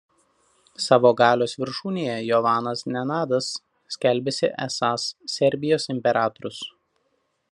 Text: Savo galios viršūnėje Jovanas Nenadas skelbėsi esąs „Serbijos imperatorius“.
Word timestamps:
Savo 0.83 1.11
galios 1.19 1.53
viršūnėje 1.63 2.15
Jovanas 2.29 2.81
Nenadas 2.95 3.51
skelbėsi 3.97 4.49
esąs 4.67 5.07
„Serbijos 5.37 5.89
imperatorius“. 5.97 6.63